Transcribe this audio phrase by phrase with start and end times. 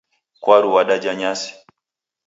[0.43, 1.51] Kwaru w'adaja nyasi.